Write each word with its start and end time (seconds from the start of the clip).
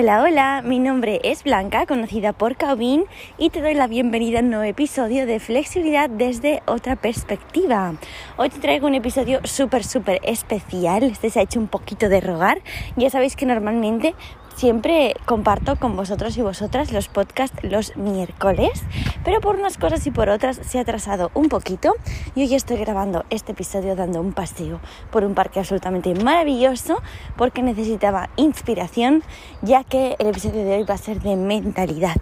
Hola, 0.00 0.22
hola, 0.22 0.62
mi 0.64 0.78
nombre 0.78 1.18
es 1.24 1.42
Blanca, 1.42 1.84
conocida 1.84 2.32
por 2.32 2.54
Caubin, 2.54 3.06
y 3.36 3.50
te 3.50 3.60
doy 3.60 3.74
la 3.74 3.88
bienvenida 3.88 4.38
a 4.38 4.42
un 4.42 4.50
nuevo 4.50 4.62
episodio 4.62 5.26
de 5.26 5.40
Flexibilidad 5.40 6.08
desde 6.08 6.62
otra 6.66 6.94
perspectiva. 6.94 7.94
Hoy 8.36 8.48
te 8.48 8.60
traigo 8.60 8.86
un 8.86 8.94
episodio 8.94 9.40
súper, 9.42 9.82
súper 9.82 10.20
especial. 10.22 11.02
Este 11.02 11.30
se 11.30 11.40
ha 11.40 11.42
hecho 11.42 11.58
un 11.58 11.66
poquito 11.66 12.08
de 12.08 12.20
rogar. 12.20 12.60
Ya 12.94 13.10
sabéis 13.10 13.34
que 13.34 13.44
normalmente 13.44 14.14
siempre 14.58 15.14
comparto 15.24 15.76
con 15.76 15.94
vosotros 15.94 16.36
y 16.36 16.42
vosotras 16.42 16.90
los 16.90 17.06
podcasts 17.06 17.56
los 17.62 17.96
miércoles, 17.96 18.82
pero 19.24 19.40
por 19.40 19.54
unas 19.54 19.78
cosas 19.78 20.04
y 20.08 20.10
por 20.10 20.28
otras 20.28 20.56
se 20.56 20.78
ha 20.78 20.80
atrasado 20.80 21.30
un 21.34 21.48
poquito 21.48 21.94
y 22.34 22.42
hoy 22.42 22.56
estoy 22.56 22.76
grabando 22.78 23.24
este 23.30 23.52
episodio 23.52 23.94
dando 23.94 24.20
un 24.20 24.32
paseo 24.32 24.80
por 25.12 25.22
un 25.22 25.34
parque 25.34 25.60
absolutamente 25.60 26.12
maravilloso 26.12 27.00
porque 27.36 27.62
necesitaba 27.62 28.30
inspiración 28.34 29.22
ya 29.62 29.84
que 29.84 30.16
el 30.18 30.26
episodio 30.26 30.64
de 30.64 30.78
hoy 30.78 30.82
va 30.82 30.94
a 30.94 30.98
ser 30.98 31.20
de 31.20 31.36
mentalidad. 31.36 32.16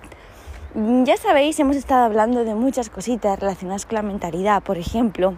Ya 0.75 1.17
sabéis, 1.17 1.59
hemos 1.59 1.77
estado 1.77 2.05
hablando 2.05 2.45
de 2.45 2.55
muchas 2.55 2.91
cositas 2.91 3.41
relacionadas 3.41 3.87
con 3.87 3.95
la 3.95 4.03
mentalidad, 4.03 4.63
por 4.63 4.77
ejemplo, 4.77 5.37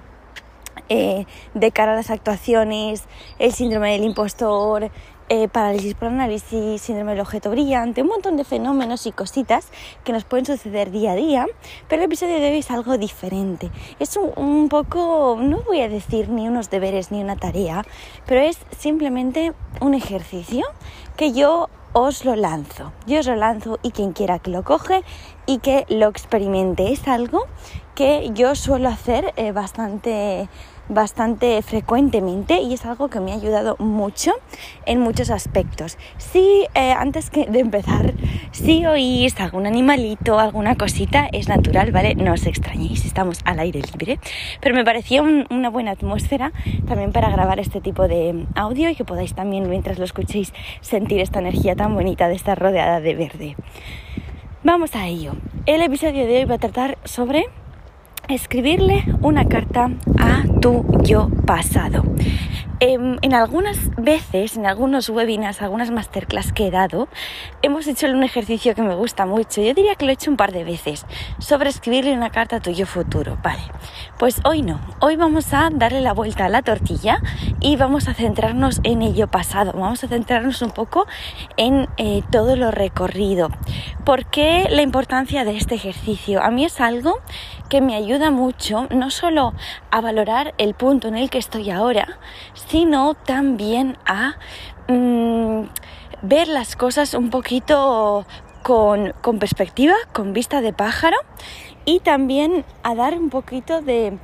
eh, 0.88 1.26
de 1.54 1.70
cara 1.70 1.92
a 1.92 1.94
las 1.94 2.10
actuaciones, 2.10 3.04
el 3.38 3.52
síndrome 3.52 3.92
del 3.92 4.02
impostor, 4.02 4.90
eh, 5.28 5.48
parálisis 5.48 5.94
por 5.94 6.08
análisis, 6.08 6.80
síndrome 6.80 7.12
del 7.12 7.20
objeto 7.20 7.50
brillante, 7.50 8.02
un 8.02 8.08
montón 8.08 8.36
de 8.36 8.44
fenómenos 8.44 9.06
y 9.06 9.12
cositas 9.12 9.68
que 10.04 10.12
nos 10.12 10.24
pueden 10.24 10.46
suceder 10.46 10.90
día 10.90 11.12
a 11.12 11.14
día, 11.14 11.46
pero 11.88 12.02
el 12.02 12.06
episodio 12.06 12.40
de 12.40 12.50
hoy 12.50 12.58
es 12.58 12.70
algo 12.70 12.96
diferente. 12.98 13.70
Es 13.98 14.16
un, 14.16 14.68
poco, 14.68 15.38
no 15.40 15.62
voy 15.62 15.80
a 15.80 15.88
decir 15.88 16.28
ni 16.28 16.48
unos 16.48 16.70
deberes 16.70 17.10
ni 17.10 17.20
una 17.20 17.36
tarea, 17.36 17.84
pero 18.26 18.40
es 18.40 18.58
simplemente 18.78 19.52
un 19.80 19.94
ejercicio 19.94 20.64
que 21.16 21.32
yo 21.32 21.68
os 21.92 22.24
lo 22.24 22.36
lanzo. 22.36 22.92
Yo 23.06 23.20
os 23.20 23.26
lo 23.26 23.36
lanzo 23.36 23.78
y 23.82 23.90
quien 23.90 24.12
quiera 24.12 24.38
que 24.38 24.50
lo 24.50 24.62
coge 24.62 25.02
y 25.46 25.58
que 25.58 25.84
lo 25.88 26.08
experimente. 26.08 26.92
Es 26.92 27.08
algo 27.08 27.46
que 27.94 28.30
yo 28.32 28.54
suelo 28.54 28.88
hacer 28.88 29.32
eh, 29.36 29.52
bastante 29.52 30.48
bastante 30.88 31.60
frecuentemente 31.62 32.60
y 32.60 32.74
es 32.74 32.84
algo 32.86 33.08
que 33.08 33.20
me 33.20 33.32
ha 33.32 33.34
ayudado 33.34 33.76
mucho 33.78 34.32
en 34.86 35.00
muchos 35.00 35.30
aspectos. 35.30 35.98
Si 36.16 36.66
eh, 36.74 36.92
antes 36.92 37.30
de 37.30 37.58
empezar, 37.58 38.14
si 38.52 38.86
oís 38.86 39.38
algún 39.40 39.66
animalito, 39.66 40.38
alguna 40.38 40.76
cosita, 40.76 41.28
es 41.32 41.48
natural, 41.48 41.92
¿vale? 41.92 42.14
No 42.14 42.32
os 42.32 42.46
extrañéis, 42.46 43.04
estamos 43.04 43.40
al 43.44 43.58
aire 43.60 43.80
libre, 43.80 44.18
pero 44.60 44.74
me 44.74 44.84
parecía 44.84 45.22
una 45.22 45.70
buena 45.70 45.92
atmósfera 45.92 46.52
también 46.86 47.12
para 47.12 47.30
grabar 47.30 47.60
este 47.60 47.80
tipo 47.80 48.08
de 48.08 48.46
audio 48.54 48.90
y 48.90 48.94
que 48.94 49.04
podáis 49.04 49.34
también, 49.34 49.68
mientras 49.68 49.98
lo 49.98 50.04
escuchéis, 50.04 50.52
sentir 50.80 51.20
esta 51.20 51.38
energía 51.38 51.76
tan 51.76 51.94
bonita 51.94 52.28
de 52.28 52.34
estar 52.34 52.58
rodeada 52.58 53.00
de 53.00 53.14
verde. 53.14 53.56
Vamos 54.64 54.94
a 54.94 55.06
ello. 55.06 55.32
El 55.66 55.82
episodio 55.82 56.26
de 56.26 56.38
hoy 56.38 56.44
va 56.44 56.56
a 56.56 56.58
tratar 56.58 56.98
sobre 57.04 57.46
escribirle 58.28 59.04
una 59.22 59.46
carta 59.46 59.90
a 60.18 60.42
tu 60.60 60.84
yo 61.04 61.28
pasado. 61.46 62.02
Em, 62.80 63.18
en, 63.22 63.34
algunas 63.34 63.90
veces, 63.96 64.56
en 64.56 64.64
algunos 64.64 65.08
webinars, 65.08 65.62
algunas 65.62 65.90
masterclass 65.90 66.52
que 66.52 66.68
he 66.68 66.70
dado, 66.70 67.08
hemos 67.60 67.88
hecho 67.88 68.06
un 68.06 68.22
ejercicio 68.22 68.76
que 68.76 68.82
me 68.82 68.94
gusta 68.94 69.26
mucho. 69.26 69.60
Yo 69.60 69.74
diría 69.74 69.96
que 69.96 70.04
lo 70.04 70.12
he 70.12 70.14
hecho 70.14 70.30
un 70.30 70.36
par 70.36 70.52
de 70.52 70.62
veces 70.62 71.04
sobre 71.40 71.70
escribirle 71.70 72.12
una 72.12 72.30
carta 72.30 72.56
a 72.56 72.60
tu 72.60 72.70
yo 72.70 72.86
futuro. 72.86 73.36
Vale, 73.42 73.62
pues 74.16 74.40
hoy 74.44 74.62
no. 74.62 74.80
Hoy 75.00 75.16
vamos 75.16 75.52
a 75.54 75.70
darle 75.72 76.00
la 76.00 76.12
vuelta 76.12 76.44
a 76.44 76.48
la 76.48 76.62
tortilla 76.62 77.20
y 77.58 77.74
vamos 77.74 78.06
a 78.06 78.14
centrarnos 78.14 78.80
en 78.84 79.02
ello 79.02 79.26
pasado. 79.26 79.72
Vamos 79.72 80.04
a 80.04 80.08
centrarnos 80.08 80.62
un 80.62 80.70
poco 80.70 81.08
en 81.56 81.88
eh, 81.96 82.22
todo 82.30 82.54
lo 82.54 82.70
recorrido. 82.70 83.50
¿Por 84.04 84.26
qué 84.26 84.68
la 84.70 84.82
importancia 84.82 85.44
de 85.44 85.56
este 85.56 85.74
ejercicio? 85.74 86.40
A 86.40 86.52
mí 86.52 86.64
es 86.64 86.80
algo 86.80 87.18
que 87.68 87.80
me 87.80 87.94
ayuda 87.94 88.30
mucho 88.30 88.86
no 88.90 89.10
solo 89.10 89.52
a 89.90 90.00
valorar 90.00 90.54
el 90.58 90.74
punto 90.74 91.08
en 91.08 91.16
el 91.16 91.28
que 91.28 91.38
estoy 91.38 91.70
ahora, 91.70 92.18
sino 92.68 93.14
también 93.14 93.96
a 94.06 94.36
mm, 94.88 95.62
ver 96.22 96.48
las 96.48 96.76
cosas 96.76 97.14
un 97.14 97.30
poquito 97.30 98.26
con, 98.62 99.12
con 99.22 99.38
perspectiva, 99.38 99.94
con 100.12 100.32
vista 100.32 100.60
de 100.60 100.72
pájaro 100.72 101.16
y 101.84 102.00
también 102.00 102.64
a 102.82 102.94
dar 102.94 103.14
un 103.14 103.30
poquito 103.30 103.80
de 103.80 104.18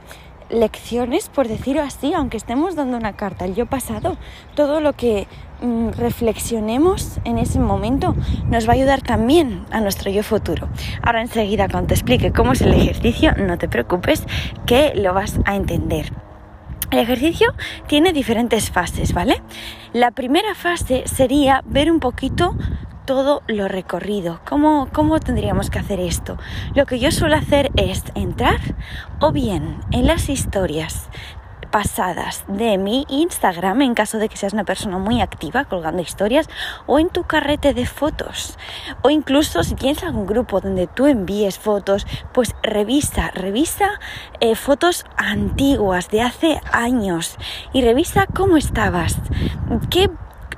lecciones, 0.50 1.28
por 1.28 1.48
decirlo 1.48 1.82
así, 1.82 2.12
aunque 2.14 2.36
estemos 2.36 2.76
dando 2.76 2.96
una 2.96 3.14
carta 3.14 3.44
al 3.44 3.54
yo 3.54 3.66
pasado, 3.66 4.16
todo 4.54 4.80
lo 4.80 4.92
que 4.92 5.26
mm, 5.62 5.90
reflexionemos 5.90 7.18
en 7.24 7.38
ese 7.38 7.58
momento 7.58 8.14
nos 8.48 8.68
va 8.68 8.72
a 8.72 8.76
ayudar 8.76 9.02
también 9.02 9.64
a 9.70 9.80
nuestro 9.80 10.10
yo 10.10 10.22
futuro. 10.22 10.68
Ahora 11.02 11.22
enseguida 11.22 11.68
cuando 11.68 11.88
te 11.88 11.94
explique 11.94 12.32
cómo 12.32 12.52
es 12.52 12.60
el 12.60 12.74
ejercicio, 12.74 13.32
no 13.36 13.58
te 13.58 13.68
preocupes 13.68 14.24
que 14.66 14.92
lo 14.94 15.14
vas 15.14 15.40
a 15.44 15.56
entender. 15.56 16.23
El 16.94 17.00
ejercicio 17.00 17.52
tiene 17.88 18.12
diferentes 18.12 18.70
fases, 18.70 19.14
¿vale? 19.14 19.42
La 19.92 20.12
primera 20.12 20.54
fase 20.54 21.02
sería 21.06 21.60
ver 21.66 21.90
un 21.90 21.98
poquito 21.98 22.56
todo 23.04 23.42
lo 23.48 23.66
recorrido. 23.66 24.38
¿Cómo, 24.48 24.88
¿Cómo 24.92 25.18
tendríamos 25.18 25.70
que 25.70 25.80
hacer 25.80 25.98
esto? 25.98 26.38
Lo 26.76 26.86
que 26.86 27.00
yo 27.00 27.10
suelo 27.10 27.34
hacer 27.34 27.72
es 27.74 28.04
entrar 28.14 28.60
o 29.20 29.32
bien 29.32 29.80
en 29.90 30.06
las 30.06 30.28
historias 30.28 31.08
pasadas 31.74 32.44
de 32.46 32.78
mi 32.78 33.04
Instagram 33.08 33.82
en 33.82 33.94
caso 33.94 34.18
de 34.18 34.28
que 34.28 34.36
seas 34.36 34.52
una 34.52 34.62
persona 34.62 34.98
muy 34.98 35.20
activa 35.20 35.64
colgando 35.64 36.02
historias 36.02 36.48
o 36.86 37.00
en 37.00 37.08
tu 37.08 37.24
carrete 37.24 37.74
de 37.74 37.84
fotos. 37.84 38.56
O 39.02 39.10
incluso 39.10 39.64
si 39.64 39.74
tienes 39.74 40.04
algún 40.04 40.24
grupo 40.24 40.60
donde 40.60 40.86
tú 40.86 41.06
envíes 41.06 41.58
fotos 41.58 42.06
pues 42.32 42.54
revisa 42.62 43.32
revisa 43.32 43.98
eh, 44.38 44.54
fotos 44.54 45.04
antiguas 45.16 46.10
de 46.10 46.22
hace 46.22 46.60
años 46.70 47.38
y 47.72 47.82
revisa 47.82 48.28
cómo 48.32 48.56
estabas. 48.56 49.16
Qué 49.90 50.08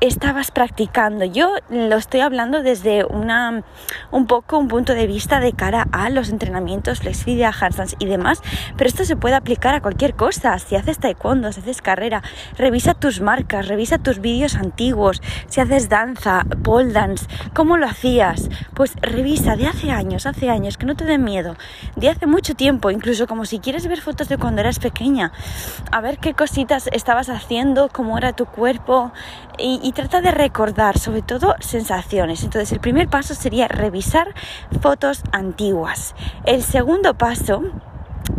estabas 0.01 0.51
practicando. 0.51 1.25
Yo 1.25 1.55
lo 1.71 1.97
estoy 1.97 2.21
hablando 2.21 2.63
desde 2.63 3.05
una, 3.05 3.63
un 4.11 4.27
poco 4.27 4.59
un 4.59 4.69
punto 4.69 4.95
de 4.95 5.07
vista 5.07 5.41
de 5.41 5.53
cara 5.53 5.87
a 5.93 6.11
los 6.11 6.31
entrenamientos, 6.31 7.01
flexibilidad, 7.01 7.55
handstands 7.59 7.97
y 7.99 8.07
demás, 8.07 8.43
pero 8.77 8.89
esto 8.89 9.05
se 9.05 9.17
puede 9.17 9.35
aplicar 9.35 9.75
a 9.75 9.81
cualquier 9.81 10.15
cosa. 10.15 10.59
Si 10.59 10.77
haces 10.77 10.99
taekwondo, 10.99 11.53
si 11.53 11.61
haces 11.61 11.83
carrera, 11.83 12.23
revisa 12.57 12.95
tus 12.95 13.21
marcas, 13.21 13.69
revisa 13.69 13.99
tus 13.99 14.21
vídeos 14.21 14.55
antiguos, 14.55 15.23
si 15.49 15.61
haces 15.61 15.89
danza, 15.89 16.45
pole 16.63 16.93
dance, 16.93 17.27
¿cómo 17.55 17.77
lo 17.77 17.87
hacías? 17.87 18.49
Pues 18.75 18.95
revisa 19.01 19.57
de 19.57 19.67
hace 19.67 19.91
años, 19.91 20.27
hace 20.27 20.51
años, 20.51 20.77
que 20.77 20.87
no 20.87 20.97
te 20.97 21.05
den 21.05 21.25
miedo, 21.25 21.57
de 21.97 22.09
hace 22.09 22.27
mucho 22.27 22.55
tiempo, 22.55 22.91
incluso 22.91 23.27
como 23.27 23.45
si 23.45 23.59
quieres 23.59 23.87
ver 23.87 24.01
fotos 24.01 24.29
de 24.29 24.39
cuando 24.39 24.61
eras 24.61 24.79
pequeña, 24.79 25.33
a 25.91 26.01
ver 26.01 26.19
qué 26.19 26.35
cositas 26.35 26.89
estabas 26.93 27.29
haciendo, 27.29 27.89
cómo 27.93 28.19
era 28.19 28.33
tu 28.33 28.47
cuerpo 28.47 29.13
y, 29.59 29.86
y 29.87 29.93
trata 29.93 30.21
de 30.21 30.33
recordar 30.33 30.99
sobre 30.99 31.23
todo 31.23 31.55
sensaciones. 31.61 32.43
Entonces 32.43 32.73
el 32.73 32.81
primer 32.81 33.07
paso 33.07 33.35
sería 33.35 33.69
revisar 33.69 34.35
fotos 34.81 35.23
antiguas. 35.31 36.17
El 36.45 36.65
segundo 36.65 37.15
paso 37.15 37.63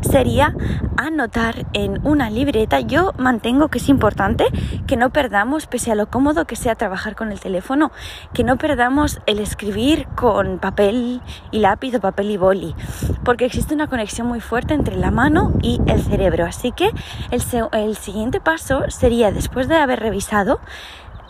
sería 0.01 0.53
anotar 0.97 1.65
en 1.71 2.05
una 2.05 2.29
libreta. 2.29 2.81
Yo 2.81 3.13
mantengo 3.17 3.69
que 3.69 3.77
es 3.77 3.87
importante 3.87 4.45
que 4.87 4.97
no 4.97 5.11
perdamos, 5.11 5.67
pese 5.67 5.89
a 5.89 5.95
lo 5.95 6.09
cómodo 6.09 6.45
que 6.45 6.57
sea 6.57 6.75
trabajar 6.75 7.15
con 7.15 7.31
el 7.31 7.39
teléfono, 7.39 7.93
que 8.33 8.43
no 8.43 8.57
perdamos 8.57 9.21
el 9.25 9.39
escribir 9.39 10.05
con 10.17 10.59
papel 10.59 11.21
y 11.51 11.59
lápiz 11.59 11.95
o 11.95 12.01
papel 12.01 12.29
y 12.31 12.35
boli, 12.35 12.75
porque 13.23 13.45
existe 13.45 13.73
una 13.73 13.87
conexión 13.87 14.27
muy 14.27 14.41
fuerte 14.41 14.73
entre 14.73 14.97
la 14.97 15.11
mano 15.11 15.53
y 15.61 15.79
el 15.87 16.01
cerebro. 16.01 16.45
Así 16.45 16.73
que 16.73 16.91
el, 17.31 17.41
el 17.71 17.95
siguiente 17.95 18.41
paso 18.41 18.83
sería, 18.89 19.31
después 19.31 19.69
de 19.69 19.77
haber 19.77 20.01
revisado, 20.01 20.59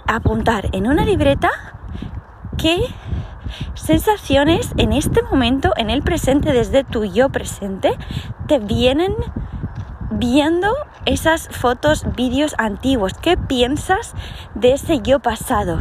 apuntar 0.07 0.69
en 0.71 0.87
una 0.87 1.05
libreta 1.05 1.49
qué 2.57 2.77
sensaciones 3.75 4.71
en 4.77 4.93
este 4.93 5.21
momento, 5.21 5.73
en 5.77 5.89
el 5.89 6.01
presente, 6.01 6.51
desde 6.51 6.83
tu 6.83 7.05
yo 7.05 7.29
presente, 7.29 7.91
te 8.47 8.59
vienen 8.59 9.15
viendo 10.09 10.73
esas 11.05 11.47
fotos, 11.49 12.05
vídeos 12.15 12.55
antiguos. 12.57 13.13
¿Qué 13.13 13.37
piensas 13.37 14.13
de 14.55 14.73
ese 14.73 15.01
yo 15.01 15.19
pasado? 15.19 15.79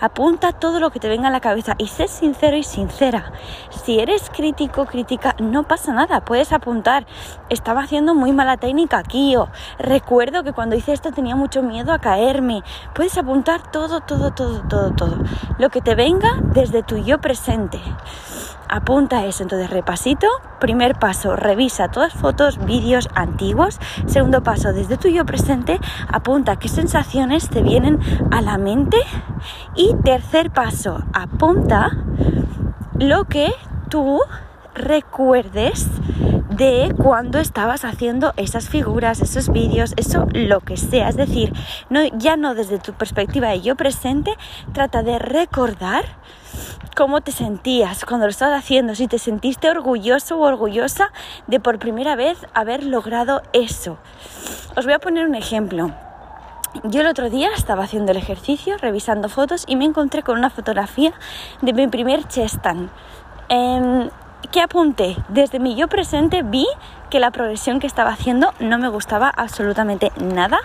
Apunta 0.00 0.52
todo 0.52 0.80
lo 0.80 0.90
que 0.90 1.00
te 1.00 1.08
venga 1.08 1.28
a 1.28 1.30
la 1.30 1.40
cabeza 1.40 1.74
y 1.78 1.86
sé 1.86 2.08
sincero 2.08 2.56
y 2.56 2.62
sincera. 2.62 3.32
Si 3.84 4.00
eres 4.00 4.30
crítico, 4.30 4.86
crítica, 4.86 5.34
no 5.38 5.64
pasa 5.64 5.92
nada. 5.92 6.24
Puedes 6.24 6.52
apuntar. 6.52 7.06
Estaba 7.48 7.82
haciendo 7.82 8.14
muy 8.14 8.32
mala 8.32 8.56
técnica 8.56 8.98
aquí 8.98 9.36
o 9.36 9.48
recuerdo 9.78 10.42
que 10.42 10.52
cuando 10.52 10.76
hice 10.76 10.92
esto 10.92 11.12
tenía 11.12 11.36
mucho 11.36 11.62
miedo 11.62 11.92
a 11.92 11.98
caerme. 11.98 12.62
Puedes 12.94 13.16
apuntar 13.18 13.70
todo, 13.70 14.00
todo, 14.00 14.32
todo, 14.32 14.62
todo, 14.68 14.92
todo. 14.92 15.18
Lo 15.58 15.68
que 15.70 15.80
te 15.80 15.94
venga 15.94 16.30
desde 16.42 16.82
tu 16.82 16.96
yo 16.96 17.20
presente. 17.20 17.80
Apunta 18.70 19.26
eso. 19.26 19.42
Entonces, 19.42 19.68
repasito. 19.68 20.26
Primer 20.60 20.94
paso, 20.98 21.36
revisa 21.36 21.88
todas 21.88 22.12
fotos, 22.12 22.64
vídeos 22.64 23.08
antiguos. 23.14 23.78
Segundo 24.06 24.42
paso, 24.42 24.72
desde 24.72 24.96
tu 24.96 25.08
yo 25.08 25.26
presente, 25.26 25.78
apunta 26.08 26.56
qué 26.56 26.68
sensaciones 26.68 27.48
te 27.48 27.62
vienen 27.62 27.98
a 28.30 28.40
la 28.40 28.56
mente. 28.56 28.98
Y 29.74 29.94
tercer 30.04 30.50
paso, 30.50 31.02
apunta 31.12 31.90
lo 32.98 33.24
que 33.24 33.52
tú 33.88 34.20
recuerdes 34.74 35.88
de 36.50 36.94
cuando 36.96 37.38
estabas 37.38 37.84
haciendo 37.84 38.34
esas 38.36 38.68
figuras, 38.68 39.20
esos 39.22 39.48
vídeos, 39.48 39.94
eso 39.96 40.26
lo 40.32 40.60
que 40.60 40.76
sea. 40.76 41.08
Es 41.08 41.16
decir, 41.16 41.52
no, 41.88 42.04
ya 42.18 42.36
no 42.36 42.54
desde 42.54 42.78
tu 42.78 42.92
perspectiva 42.92 43.48
de 43.48 43.62
yo 43.62 43.76
presente, 43.76 44.34
trata 44.72 45.02
de 45.02 45.18
recordar 45.18 46.19
cómo 47.00 47.22
te 47.22 47.32
sentías 47.32 48.04
cuando 48.04 48.26
lo 48.26 48.30
estabas 48.30 48.58
haciendo, 48.58 48.94
si 48.94 49.08
te 49.08 49.18
sentiste 49.18 49.70
orgulloso 49.70 50.36
o 50.36 50.42
orgullosa 50.42 51.10
de 51.46 51.58
por 51.58 51.78
primera 51.78 52.14
vez 52.14 52.36
haber 52.52 52.84
logrado 52.84 53.40
eso. 53.54 53.96
Os 54.76 54.84
voy 54.84 54.92
a 54.92 54.98
poner 54.98 55.24
un 55.24 55.34
ejemplo. 55.34 55.92
Yo 56.84 57.00
el 57.00 57.06
otro 57.06 57.30
día 57.30 57.48
estaba 57.56 57.84
haciendo 57.84 58.12
el 58.12 58.18
ejercicio, 58.18 58.76
revisando 58.76 59.30
fotos 59.30 59.64
y 59.66 59.76
me 59.76 59.86
encontré 59.86 60.22
con 60.22 60.36
una 60.36 60.50
fotografía 60.50 61.14
de 61.62 61.72
mi 61.72 61.88
primer 61.88 62.28
chestan. 62.28 62.90
Em, 63.48 64.10
¿Qué 64.52 64.60
apunté? 64.60 65.16
Desde 65.30 65.58
mi 65.58 65.76
yo 65.76 65.88
presente 65.88 66.42
vi 66.42 66.66
que 67.08 67.18
la 67.18 67.30
progresión 67.30 67.80
que 67.80 67.86
estaba 67.86 68.10
haciendo 68.10 68.52
no 68.60 68.76
me 68.76 68.90
gustaba 68.90 69.32
absolutamente 69.34 70.12
nada. 70.20 70.58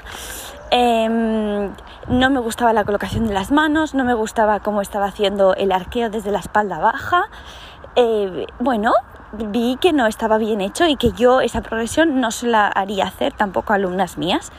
Em, 0.69 1.71
no 2.07 2.29
me 2.29 2.39
gustaba 2.39 2.73
la 2.73 2.83
colocación 2.83 3.27
de 3.27 3.33
las 3.33 3.51
manos, 3.51 3.95
no 3.95 4.03
me 4.03 4.13
gustaba 4.13 4.59
cómo 4.59 4.81
estaba 4.81 5.07
haciendo 5.07 5.55
el 5.55 5.71
arqueo 5.71 6.09
desde 6.09 6.31
la 6.31 6.39
espalda 6.39 6.77
baja. 6.77 7.29
Eh, 7.95 8.45
bueno, 8.59 8.93
vi 9.33 9.77
que 9.77 9.93
no 9.93 10.05
estaba 10.05 10.37
bien 10.37 10.61
hecho 10.61 10.85
y 10.87 10.97
que 10.97 11.11
yo 11.13 11.41
esa 11.41 11.61
progresión 11.61 12.21
no 12.21 12.31
se 12.31 12.47
la 12.47 12.67
haría 12.67 13.05
hacer 13.05 13.33
tampoco 13.33 13.73
a 13.73 13.77
alumnas 13.77 14.17
mías. 14.17 14.51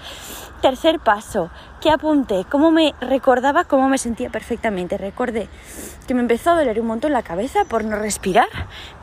Tercer 0.60 0.98
paso, 0.98 1.50
que 1.80 1.90
apunté, 1.90 2.46
cómo 2.50 2.70
me 2.70 2.94
recordaba 3.00 3.64
cómo 3.64 3.88
me 3.88 3.98
sentía 3.98 4.30
perfectamente. 4.30 4.96
Recordé 4.96 5.48
que 6.08 6.14
me 6.14 6.20
empezó 6.20 6.50
a 6.50 6.56
doler 6.56 6.80
un 6.80 6.86
montón 6.86 7.12
la 7.12 7.22
cabeza 7.22 7.64
por 7.68 7.84
no 7.84 7.96
respirar. 7.96 8.48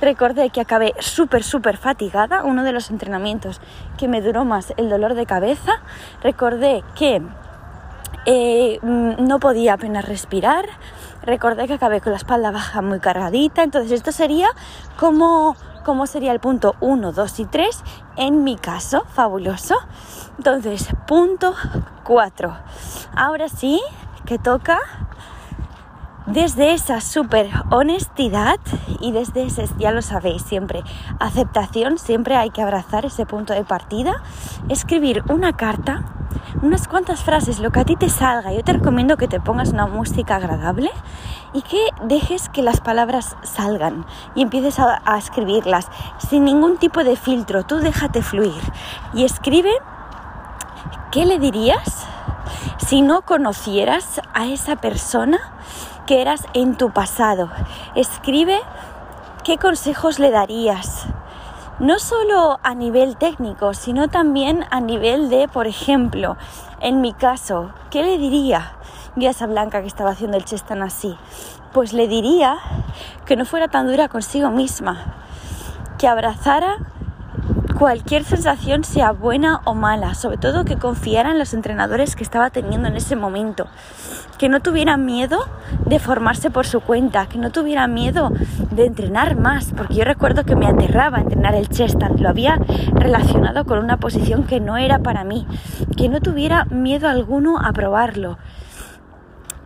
Recordé 0.01 0.49
que 0.49 0.61
acabé 0.61 0.93
súper, 0.99 1.43
súper 1.43 1.77
fatigada, 1.77 2.43
uno 2.43 2.63
de 2.63 2.71
los 2.71 2.89
entrenamientos 2.89 3.61
que 3.97 4.07
me 4.07 4.21
duró 4.21 4.45
más 4.45 4.73
el 4.77 4.89
dolor 4.89 5.13
de 5.13 5.25
cabeza. 5.25 5.73
Recordé 6.21 6.83
que 6.95 7.21
eh, 8.25 8.79
mm, 8.81 9.25
no 9.27 9.39
podía 9.39 9.73
apenas 9.73 10.05
respirar. 10.05 10.65
Recordé 11.23 11.67
que 11.67 11.73
acabé 11.73 12.01
con 12.01 12.11
la 12.11 12.17
espalda 12.17 12.51
baja 12.51 12.81
muy 12.81 12.99
cargadita. 12.99 13.63
Entonces 13.63 13.91
esto 13.91 14.11
sería 14.11 14.49
como 14.99 15.55
cómo 15.83 16.07
sería 16.07 16.31
el 16.31 16.39
punto 16.39 16.75
1, 16.79 17.11
2 17.11 17.39
y 17.39 17.45
3 17.45 17.83
en 18.17 18.43
mi 18.43 18.57
caso, 18.57 19.05
fabuloso. 19.13 19.75
Entonces, 20.37 20.87
punto 21.07 21.53
4. 22.03 22.57
Ahora 23.15 23.49
sí 23.49 23.81
que 24.25 24.39
toca 24.39 24.79
desde 26.25 26.73
esa 26.73 27.01
súper 27.01 27.49
honestidad 27.69 28.59
y 28.99 29.11
desde 29.11 29.43
ese, 29.43 29.67
ya 29.77 29.91
lo 29.91 30.01
sabéis 30.01 30.41
siempre, 30.43 30.83
aceptación, 31.19 31.97
siempre 31.97 32.35
hay 32.35 32.49
que 32.49 32.61
abrazar 32.61 33.05
ese 33.05 33.25
punto 33.25 33.53
de 33.53 33.63
partida, 33.63 34.23
escribir 34.69 35.23
una 35.29 35.53
carta, 35.53 36.05
unas 36.61 36.87
cuantas 36.87 37.23
frases, 37.23 37.59
lo 37.59 37.71
que 37.71 37.81
a 37.81 37.85
ti 37.85 37.95
te 37.95 38.09
salga. 38.09 38.53
Yo 38.53 38.63
te 38.63 38.73
recomiendo 38.73 39.17
que 39.17 39.27
te 39.27 39.39
pongas 39.39 39.69
una 39.69 39.85
música 39.85 40.35
agradable 40.35 40.91
y 41.53 41.61
que 41.61 41.89
dejes 42.03 42.49
que 42.49 42.61
las 42.61 42.79
palabras 42.79 43.35
salgan 43.43 44.05
y 44.35 44.41
empieces 44.41 44.79
a, 44.79 45.01
a 45.05 45.17
escribirlas 45.17 45.89
sin 46.29 46.45
ningún 46.45 46.77
tipo 46.77 47.03
de 47.03 47.15
filtro. 47.15 47.63
Tú 47.63 47.77
déjate 47.77 48.21
fluir 48.21 48.61
y 49.13 49.25
escribe 49.25 49.71
qué 51.11 51.25
le 51.25 51.37
dirías 51.37 52.07
si 52.77 53.01
no 53.01 53.21
conocieras 53.21 54.21
a 54.33 54.47
esa 54.47 54.75
persona 54.75 55.52
que 56.05 56.21
eras 56.21 56.45
en 56.53 56.75
tu 56.75 56.91
pasado. 56.91 57.49
Escribe 57.95 58.59
qué 59.43 59.57
consejos 59.57 60.19
le 60.19 60.31
darías. 60.31 61.05
No 61.79 61.99
solo 61.99 62.59
a 62.63 62.75
nivel 62.75 63.17
técnico, 63.17 63.73
sino 63.73 64.07
también 64.07 64.65
a 64.69 64.79
nivel 64.79 65.29
de, 65.29 65.47
por 65.47 65.67
ejemplo, 65.67 66.37
en 66.79 67.01
mi 67.01 67.13
caso, 67.13 67.71
¿qué 67.89 68.03
le 68.03 68.17
diría 68.17 68.73
a 69.15 69.29
esa 69.29 69.47
Blanca 69.47 69.81
que 69.81 69.87
estaba 69.87 70.11
haciendo 70.11 70.37
el 70.37 70.45
chestan 70.45 70.81
así? 70.81 71.17
Pues 71.73 71.93
le 71.93 72.07
diría 72.07 72.57
que 73.25 73.35
no 73.35 73.45
fuera 73.45 73.67
tan 73.67 73.87
dura 73.87 74.07
consigo 74.07 74.51
misma, 74.51 75.15
que 75.97 76.07
abrazara 76.07 76.77
cualquier 77.83 78.23
sensación 78.23 78.85
sea 78.85 79.11
buena 79.11 79.59
o 79.65 79.73
mala, 79.73 80.13
sobre 80.13 80.37
todo 80.37 80.63
que 80.63 80.77
confiara 80.77 81.31
en 81.31 81.37
los 81.37 81.53
entrenadores 81.53 82.15
que 82.15 82.23
estaba 82.23 82.49
teniendo 82.49 82.87
en 82.87 82.95
ese 82.95 83.17
momento, 83.17 83.67
que 84.37 84.47
no 84.47 84.61
tuviera 84.61 84.95
miedo 84.95 85.49
de 85.85 85.99
formarse 85.99 86.49
por 86.49 86.65
su 86.65 86.79
cuenta, 86.79 87.25
que 87.25 87.37
no 87.37 87.51
tuviera 87.51 87.85
miedo 87.87 88.31
de 88.71 88.85
entrenar 88.85 89.35
más, 89.35 89.73
porque 89.75 89.95
yo 89.95 90.05
recuerdo 90.05 90.45
que 90.45 90.55
me 90.55 90.65
aterraba 90.65 91.19
entrenar 91.19 91.55
el 91.55 91.67
chestan, 91.67 92.23
lo 92.23 92.29
había 92.29 92.57
relacionado 92.93 93.65
con 93.65 93.79
una 93.79 93.97
posición 93.97 94.45
que 94.45 94.61
no 94.61 94.77
era 94.77 94.99
para 94.99 95.25
mí, 95.25 95.45
que 95.97 96.07
no 96.07 96.21
tuviera 96.21 96.63
miedo 96.63 97.09
alguno 97.09 97.59
a 97.59 97.73
probarlo, 97.73 98.37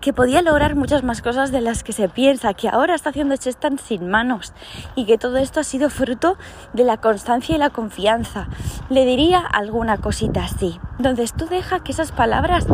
que 0.07 0.13
podía 0.13 0.41
lograr 0.41 0.75
muchas 0.75 1.03
más 1.03 1.21
cosas 1.21 1.51
de 1.51 1.59
las 1.59 1.83
que 1.83 1.91
se 1.91 2.07
piensa, 2.07 2.53
que 2.53 2.69
ahora 2.69 2.95
está 2.95 3.09
haciendo 3.09 3.35
chestan 3.35 3.77
sin 3.77 4.07
manos 4.07 4.53
y 4.95 5.05
que 5.05 5.17
todo 5.17 5.35
esto 5.35 5.59
ha 5.59 5.65
sido 5.65 5.89
fruto 5.89 6.37
de 6.71 6.85
la 6.85 6.95
constancia 6.95 7.53
y 7.53 7.57
la 7.59 7.71
confianza. 7.71 8.47
Le 8.89 9.03
diría 9.03 9.39
alguna 9.39 9.97
cosita 9.97 10.45
así. 10.45 10.79
Entonces 10.97 11.33
tú 11.33 11.45
deja 11.47 11.81
que 11.81 11.91
esas 11.91 12.13
palabras 12.13 12.65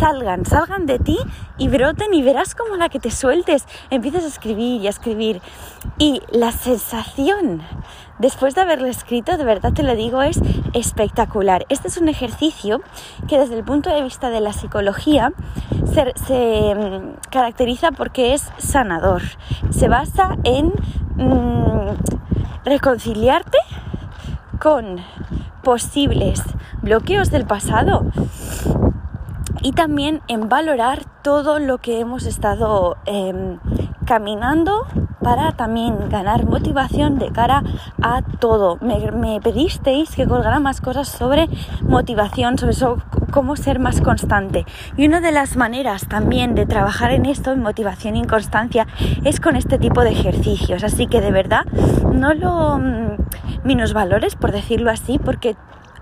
salgan, 0.00 0.44
salgan 0.44 0.86
de 0.86 0.98
ti 0.98 1.16
y 1.58 1.68
broten 1.68 2.12
y 2.12 2.22
verás 2.22 2.56
como 2.56 2.74
la 2.74 2.88
que 2.88 2.98
te 2.98 3.12
sueltes 3.12 3.66
empiezas 3.90 4.24
a 4.24 4.26
escribir 4.26 4.82
y 4.82 4.88
a 4.88 4.90
escribir. 4.90 5.40
Y 5.96 6.22
la 6.32 6.50
sensación 6.50 7.62
después 8.20 8.54
de 8.54 8.60
haberlo 8.60 8.86
escrito, 8.86 9.36
de 9.36 9.44
verdad 9.44 9.72
te 9.72 9.82
lo 9.82 9.96
digo, 9.96 10.22
es 10.22 10.40
espectacular. 10.74 11.66
Este 11.68 11.88
es 11.88 11.96
un 11.96 12.08
ejercicio 12.08 12.82
que 13.26 13.38
desde 13.38 13.56
el 13.56 13.64
punto 13.64 13.90
de 13.90 14.02
vista 14.02 14.30
de 14.30 14.40
la 14.40 14.52
psicología 14.52 15.32
se, 15.92 16.74
mm, 16.74 17.30
caracteriza 17.30 17.90
porque 17.92 18.34
es 18.34 18.50
sanador. 18.58 19.22
Se 19.70 19.88
basa 19.88 20.36
en 20.44 20.72
mm, 21.16 21.96
reconciliarte 22.64 23.58
con 24.60 24.98
posibles 25.62 26.42
bloqueos 26.82 27.30
del 27.30 27.46
pasado 27.46 28.04
y 29.62 29.72
también 29.72 30.20
en 30.28 30.48
valorar 30.48 31.04
todo 31.22 31.58
lo 31.58 31.78
que 31.78 32.00
hemos 32.00 32.24
estado 32.24 32.96
em, 33.06 33.58
caminando 34.06 34.86
para 35.30 35.52
también 35.52 36.08
ganar 36.08 36.44
motivación 36.44 37.20
de 37.20 37.30
cara 37.30 37.62
a 38.02 38.20
todo. 38.40 38.78
Me, 38.80 39.40
pedisteis 39.40 40.10
que 40.16 40.26
colgara 40.26 40.58
más 40.58 40.80
cosas 40.80 41.06
sobre 41.06 41.48
motivación, 41.82 42.58
sobre 42.58 42.74
cómo 43.30 43.54
ser 43.54 43.78
más 43.78 44.00
constante. 44.00 44.66
Y 44.96 45.06
una 45.06 45.20
de 45.20 45.30
las 45.30 45.56
maneras 45.56 46.08
también 46.08 46.56
de 46.56 46.66
trabajar 46.66 47.12
en 47.12 47.26
esto, 47.26 47.52
en 47.52 47.62
motivación 47.62 48.16
y 48.16 48.24
constancia, 48.24 48.88
es 49.22 49.38
con 49.38 49.54
este 49.54 49.78
tipo 49.78 50.02
de 50.02 50.10
ejercicios. 50.10 50.82
Así 50.82 51.06
que 51.06 51.20
de 51.20 51.30
verdad 51.30 51.64
no 52.12 52.34
lo 52.34 52.78
mm, 52.78 53.92
valores 53.94 54.34
por 54.34 54.50
decirlo 54.50 54.90
así, 54.90 55.20
porque 55.20 55.54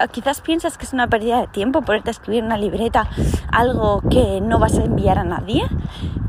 quizás 0.07 0.41
piensas 0.41 0.79
que 0.79 0.87
es 0.87 0.95
una 0.95 1.09
pérdida 1.09 1.41
de 1.41 1.49
tiempo 1.49 1.83
ponerte 1.83 2.09
a 2.09 2.13
escribir 2.13 2.45
una 2.45 2.57
libreta 2.57 3.09
algo 3.53 4.03
que 4.09 4.41
no 4.41 4.59
vas 4.59 4.79
a 4.79 4.85
enviar 4.85 5.19
a 5.19 5.25
nadie, 5.25 5.65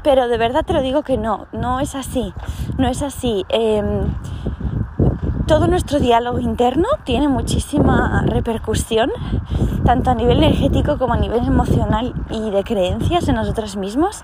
pero 0.03 0.27
de 0.27 0.38
verdad 0.38 0.65
te 0.65 0.74
lo 0.74 0.82
digo 0.82 1.03
que 1.03 1.18
no, 1.18 1.48
no 1.51 1.79
es 1.79 1.96
así, 1.96 2.34
no 2.77 2.88
es 2.88 3.01
así. 3.01 3.46
Em, 3.50 4.13
todo 5.48 5.68
nuestro 5.68 6.00
diálogo 6.00 6.39
interno 6.39 6.88
tiene 7.06 7.27
muchísima 7.27 8.22
repercusión, 8.25 9.12
tanto 9.84 10.12
a 10.12 10.15
nivel 10.15 10.44
energético 10.44 10.98
como 10.98 11.13
a 11.13 11.18
nivel 11.18 11.46
emocional 11.46 12.13
y 12.29 12.51
de 12.51 12.63
creencias 12.63 13.27
en 13.27 13.36
nosotros 13.36 13.75
mismos. 13.75 14.24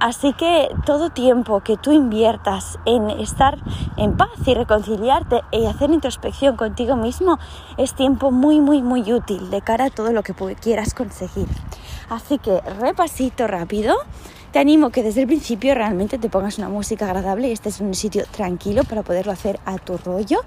Así 0.00 0.32
que 0.32 0.68
todo 0.84 1.10
tiempo 1.10 1.60
que 1.60 1.76
tú 1.76 1.92
inviertas 1.92 2.78
en 2.84 3.10
estar 3.10 3.58
en 3.96 4.16
paz 4.16 4.28
y 4.44 4.54
reconciliarte 4.54 5.42
y 5.50 5.66
hacer 5.66 5.90
introspección 5.90 6.56
contigo 6.56 6.96
mismo 6.96 7.38
es 7.76 7.94
tiempo 7.94 8.30
muy, 8.30 8.60
muy, 8.60 8.82
muy 8.82 9.12
útil 9.12 9.50
de 9.50 9.62
cara 9.62 9.86
a 9.86 9.90
todo 9.90 10.12
lo 10.12 10.22
que 10.22 10.34
quieras 10.56 10.94
conseguir. 10.94 11.48
Así 12.10 12.38
que 12.38 12.60
repasito 12.78 13.46
rápido 13.46 13.94
te 14.54 14.60
animo 14.60 14.90
que 14.90 15.02
desde 15.02 15.22
el 15.22 15.26
principio 15.26 15.74
realmente 15.74 16.16
te 16.16 16.28
pongas 16.28 16.58
una 16.58 16.68
música 16.68 17.06
agradable 17.06 17.48
y 17.48 17.50
estés 17.50 17.80
en 17.80 17.88
un 17.88 17.94
sitio 17.94 18.22
tranquilo 18.30 18.84
para 18.84 19.02
poderlo 19.02 19.32
hacer 19.32 19.58
a 19.64 19.78
tu 19.78 19.96
rollo. 19.96 20.42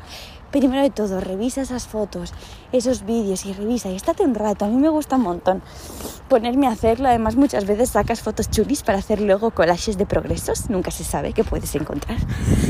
Primero 0.50 0.82
de 0.82 0.90
todo, 0.90 1.20
revisa 1.20 1.60
esas 1.60 1.88
fotos, 1.88 2.34
esos 2.72 3.06
vídeos 3.06 3.46
y 3.46 3.52
revisa 3.52 3.90
y 3.90 3.98
estate 3.98 4.24
un 4.24 4.34
rato. 4.34 4.64
A 4.64 4.70
mí 4.70 4.78
me 4.78 4.88
gusta 4.88 5.18
un 5.18 5.24
montón 5.24 5.62
ponerme 6.30 6.68
a 6.68 6.72
hacerlo. 6.72 7.10
Además, 7.10 7.36
muchas 7.36 7.66
veces 7.66 7.90
sacas 7.90 8.22
fotos 8.22 8.50
chulis 8.50 8.82
para 8.82 9.00
hacer 9.00 9.20
luego 9.20 9.52
collages 9.52 9.98
de 9.98 10.06
progresos. 10.06 10.70
Nunca 10.70 10.90
se 10.90 11.04
sabe 11.04 11.34
qué 11.34 11.44
puedes 11.44 11.76
encontrar. 11.76 12.18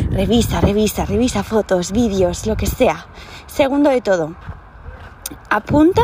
Revisa, 0.09 0.59
revisa, 0.59 1.05
revisa 1.05 1.43
fotos, 1.43 1.91
vídeos, 1.91 2.47
lo 2.47 2.57
que 2.57 2.65
sea. 2.65 3.05
Segundo 3.45 3.91
de 3.91 4.01
todo, 4.01 4.35
apunta 5.51 6.01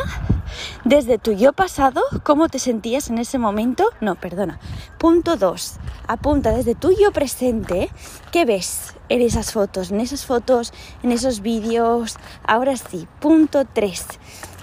desde 0.85 1.17
tu 1.17 1.31
yo 1.31 1.53
pasado 1.53 2.01
cómo 2.23 2.49
te 2.49 2.59
sentías 2.59 3.09
en 3.09 3.17
ese 3.17 3.37
momento. 3.37 3.89
No, 4.01 4.15
perdona. 4.15 4.59
Punto 4.97 5.35
2. 5.37 5.73
Apunta 6.07 6.51
desde 6.51 6.75
tu 6.75 6.91
yo 6.91 7.11
presente 7.11 7.89
qué 8.31 8.45
ves 8.45 8.93
en 9.09 9.21
esas 9.21 9.51
fotos, 9.51 9.91
en 9.91 9.99
esas 9.99 10.25
fotos, 10.25 10.73
en 11.03 11.11
esos 11.11 11.41
vídeos. 11.41 12.17
Ahora 12.45 12.75
sí. 12.77 13.07
Punto 13.19 13.65
3. 13.65 14.05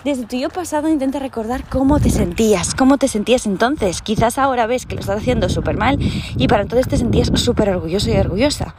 Desde 0.05 0.25
tu 0.25 0.37
yo 0.37 0.49
pasado 0.49 0.89
intenta 0.89 1.19
recordar 1.19 1.65
cómo 1.69 2.01
te 2.01 2.09
sentías, 2.09 2.75
cómo 2.75 2.97
te 2.97 3.07
sentías 3.07 3.45
entonces. 3.45 4.01
Quizás 4.01 4.39
ahora 4.39 4.67
ves 4.67 4.87
que 4.87 4.95
lo 4.95 5.03
estás 5.03 5.19
haciendo 5.19 5.51
súper 5.51 5.77
mal 5.77 5.99
y 6.37 6.49
para 6.49 6.63
entonces 6.63 6.89
te 6.89 6.97
sentías 6.97 7.31
súper 7.35 7.69
orgulloso 7.69 8.09
y 8.09 8.17
orgullosa. 8.17 8.75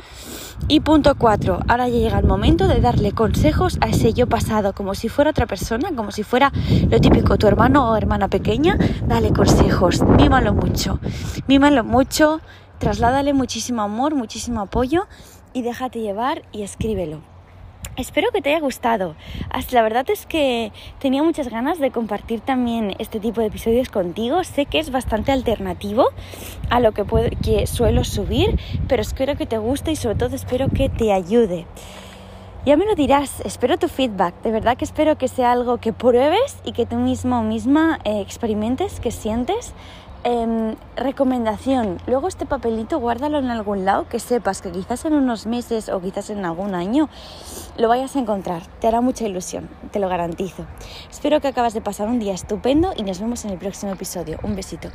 Y 0.68 0.80
punto 0.80 1.16
cuatro, 1.16 1.60
ahora 1.68 1.90
ya 1.90 1.98
llega 1.98 2.20
el 2.20 2.26
momento 2.26 2.68
de 2.68 2.80
darle 2.80 3.12
consejos 3.12 3.78
a 3.82 3.90
ese 3.90 4.14
yo 4.14 4.28
pasado, 4.28 4.74
como 4.74 4.96
si 4.96 5.10
fuera 5.10 5.32
otra 5.32 5.46
persona, 5.46 5.90
como 5.96 6.12
si 6.12 6.24
fuera 6.24 6.52
lo 6.90 7.00
típico, 7.02 7.38
tu 7.38 7.48
hermano 7.48 7.90
o 7.90 7.96
hermana 7.98 8.30
pequeña, 8.30 8.78
dale 9.06 9.34
consejos, 9.34 10.02
mímalo 10.02 10.54
mucho, 10.54 11.00
mímalo 11.48 11.84
mucho, 11.84 12.40
trasládale 12.80 13.34
muchísimo 13.34 13.82
amor, 13.82 14.16
muchísimo 14.16 14.62
apoyo 14.62 15.08
y 15.54 15.62
déjate 15.62 16.00
llevar 16.00 16.44
y 16.52 16.64
escríbelo. 16.64 17.31
Espero 17.98 18.32
que 18.32 18.42
te 18.42 18.50
haya 18.50 18.62
gustado. 18.62 19.16
La 19.72 19.82
verdad 19.82 20.10
es 20.10 20.26
que 20.26 20.72
tenía 21.00 21.24
muchas 21.24 21.50
ganas 21.50 21.78
de 21.78 21.92
compartir 21.92 22.40
también 22.40 22.96
este 23.00 23.20
tipo 23.20 23.42
de 23.42 23.48
episodios 23.48 23.90
contigo. 23.90 24.44
Sé 24.46 24.66
que 24.66 24.80
es 24.80 24.92
bastante 24.92 25.32
alternativo 25.32 26.08
a 26.70 26.80
lo 26.80 26.94
que, 26.94 27.06
que 27.44 27.68
suelo 27.68 28.04
subir, 28.06 28.58
pero 28.88 29.02
espero 29.02 29.36
que 29.36 29.46
te 29.46 29.58
guste 29.58 29.92
y 29.92 29.96
sobre 29.98 30.16
todo 30.16 30.36
espero 30.36 30.70
que 30.70 30.88
te 30.88 31.12
ayude. 31.12 31.66
Ya 32.66 32.78
me 32.78 32.86
lo 32.86 32.96
dirás, 32.96 33.42
espero 33.42 33.78
tu 33.78 33.88
feedback. 33.88 34.36
De 34.44 34.52
verdad 34.52 34.78
que 34.78 34.86
espero 34.86 35.18
que 35.18 35.28
sea 35.28 35.52
algo 35.52 35.78
que 35.78 35.92
pruebes 35.94 36.60
y 36.64 36.72
que 36.72 36.86
tú 36.86 36.96
mismo 36.96 37.44
misma 37.44 38.00
eh, 38.06 38.22
experimentes, 38.22 39.00
que 39.00 39.12
sientes 39.12 39.74
Em, 40.24 40.76
recomendación, 40.96 41.98
luego 42.06 42.28
este 42.28 42.46
papelito 42.46 43.00
guárdalo 43.00 43.40
en 43.40 43.50
algún 43.50 43.86
lado 43.86 44.08
que 44.08 44.20
sepas 44.20 44.62
que 44.62 44.72
quizás 44.72 45.04
en 45.06 45.14
unos 45.14 45.48
meses 45.48 45.90
o 45.90 46.00
quizás 46.00 46.30
en 46.30 46.46
algún 46.46 46.76
año 46.76 47.10
lo 47.78 47.88
vayas 47.88 48.16
a 48.16 48.20
encontrar. 48.20 48.62
Te 48.80 48.88
hará 48.88 49.02
mucha 49.02 49.26
ilusión, 49.26 49.68
te 49.92 49.98
lo 49.98 50.10
garantizo. 50.10 50.68
Espero 51.10 51.42
que 51.42 51.48
acabas 51.48 51.74
de 51.74 51.82
pasar 51.82 52.08
un 52.08 52.20
día 52.20 52.36
estupendo 52.36 52.94
y 52.96 53.02
nos 53.02 53.20
vemos 53.20 53.46
en 53.46 53.52
el 53.52 53.58
próximo 53.58 53.94
episodio. 53.94 54.38
Un 54.44 54.56
besito. 54.56 54.90